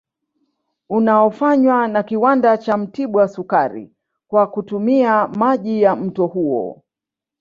Unaofanywa 0.89 1.87
na 1.87 2.03
Kiwanda 2.03 2.57
cha 2.57 2.77
Mtibwa 2.77 3.27
sukari 3.27 3.91
kwa 4.27 4.47
kutumia 4.47 5.27
maji 5.27 5.81
ya 5.81 5.95
mto 5.95 6.27
huo 6.27 6.83